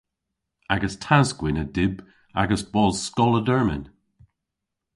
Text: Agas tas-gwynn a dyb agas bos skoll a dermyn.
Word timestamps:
Agas 0.73 0.95
tas-gwynn 1.03 1.61
a 1.63 1.65
dyb 1.75 1.95
agas 2.41 2.63
bos 2.73 2.95
skoll 3.07 3.37
a 3.39 3.41
dermyn. 3.47 3.83